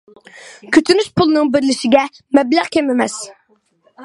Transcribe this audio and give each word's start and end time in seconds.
كۈتۈنۈش 0.77 1.09
پۇلىنىڭ 1.19 1.51
بېرىلىشىگە 1.57 2.01
مەبلەغ 2.39 2.73
كەم 2.79 2.91
ئەمەس. 2.95 3.23